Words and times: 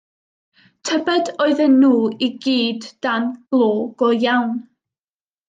Tybed 0.89 1.29
oedden 1.45 1.75
nhw 1.83 1.91
i 2.29 2.31
gyd 2.47 2.89
dan 3.07 3.29
glo 3.53 3.69
go 4.03 4.11
iawn? 4.25 4.59